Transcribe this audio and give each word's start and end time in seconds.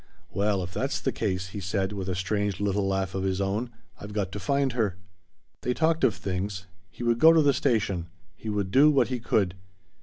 "Well 0.31 0.63
if 0.63 0.73
that's 0.73 0.99
the 0.99 1.11
case," 1.11 1.49
he 1.49 1.59
said, 1.59 1.91
with 1.91 2.09
a 2.09 2.15
strange 2.15 2.59
little 2.59 2.87
laugh 2.87 3.13
of 3.13 3.21
his 3.21 3.39
own, 3.39 3.69
"I've 3.99 4.13
got 4.13 4.31
to 4.31 4.39
find 4.39 4.71
her." 4.71 4.95
They 5.61 5.75
talked 5.75 6.03
of 6.03 6.15
things. 6.15 6.65
He 6.89 7.03
would 7.03 7.19
go 7.19 7.31
to 7.31 7.43
the 7.43 7.53
station. 7.53 8.07
He 8.35 8.49
would 8.49 8.71
do 8.71 8.89
what 8.89 9.09
he 9.09 9.19
could. 9.19 9.53